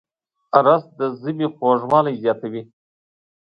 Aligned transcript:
رس 0.65 0.83
د 0.99 1.01
ژبې 1.19 1.47
خوږوالی 1.55 2.13
زیاتوي 2.23 2.63